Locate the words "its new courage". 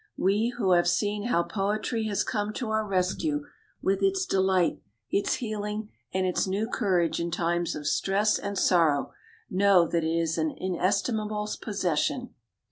6.25-7.19